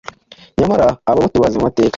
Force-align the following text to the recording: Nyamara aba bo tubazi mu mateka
Nyamara 0.59 0.87
aba 1.09 1.21
bo 1.23 1.27
tubazi 1.33 1.55
mu 1.57 1.63
mateka 1.67 1.89